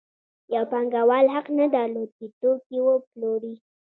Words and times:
یو 0.53 0.63
پانګوال 0.71 1.25
حق 1.35 1.47
نه 1.59 1.65
درلود 1.75 2.09
چې 2.17 2.25
توکي 2.39 2.79
وپلوري 2.83 3.55